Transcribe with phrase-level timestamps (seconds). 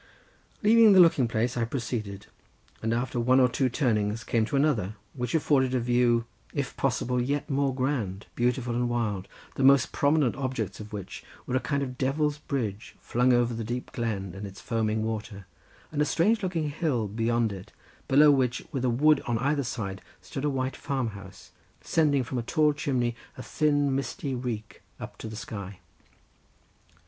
[0.63, 2.25] Leaving the looking place I proceeded,
[2.81, 7.21] and after one or two turnings, came to another, which afforded a view if possible
[7.21, 11.83] yet more grand, beautiful and wild, the most prominent objects of which were a kind
[11.83, 15.45] of devil's bridge flung over the deep glen and its foaming water,
[15.91, 17.71] and a strange looking hill beyond it,
[18.07, 22.73] below which, with a wood on either side, stood a white farmhouse—sending from a tall
[22.73, 25.77] chimney a thin misty reek up to the sky.